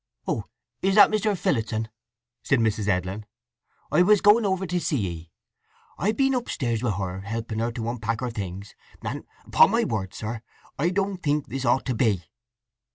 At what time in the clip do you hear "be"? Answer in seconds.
11.93-12.23